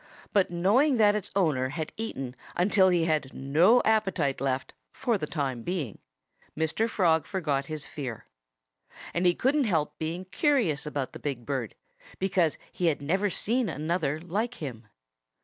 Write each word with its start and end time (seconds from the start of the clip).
But 0.33 0.49
knowing 0.49 0.97
that 0.97 1.13
its 1.13 1.29
owner 1.35 1.69
had 1.69 1.91
eaten 1.95 2.35
until 2.55 2.89
he 2.89 3.05
had 3.05 3.35
no 3.35 3.83
appetite 3.85 4.41
left 4.41 4.73
for 4.91 5.15
the 5.15 5.27
time 5.27 5.61
being, 5.61 5.99
Mr. 6.57 6.89
Frog 6.89 7.27
forgot 7.27 7.67
his 7.67 7.85
fear. 7.85 8.25
And 9.13 9.27
he 9.27 9.35
couldn't 9.35 9.65
help 9.65 9.99
being 9.99 10.25
curious 10.25 10.87
about 10.87 11.13
the 11.13 11.19
big 11.19 11.45
bird, 11.45 11.75
because 12.17 12.57
he 12.71 12.87
had 12.87 12.99
never 12.99 13.29
seen 13.29 13.69
another 13.69 14.19
like 14.19 14.55
him. 14.55 14.87